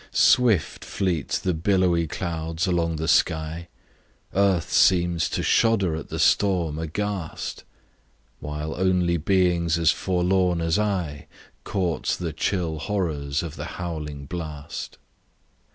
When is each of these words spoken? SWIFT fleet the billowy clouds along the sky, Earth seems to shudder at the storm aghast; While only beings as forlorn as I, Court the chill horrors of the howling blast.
SWIFT 0.09 0.83
fleet 0.83 1.29
the 1.43 1.53
billowy 1.53 2.07
clouds 2.07 2.65
along 2.65 2.95
the 2.95 3.07
sky, 3.07 3.67
Earth 4.33 4.73
seems 4.73 5.29
to 5.29 5.43
shudder 5.43 5.95
at 5.95 6.09
the 6.09 6.17
storm 6.17 6.79
aghast; 6.79 7.63
While 8.39 8.73
only 8.75 9.17
beings 9.17 9.77
as 9.77 9.91
forlorn 9.91 10.59
as 10.59 10.79
I, 10.79 11.27
Court 11.63 12.17
the 12.19 12.33
chill 12.33 12.79
horrors 12.79 13.43
of 13.43 13.55
the 13.57 13.65
howling 13.77 14.25
blast. 14.25 14.97